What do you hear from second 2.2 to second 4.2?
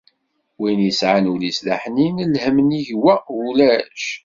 lhemm nnig wa ulac.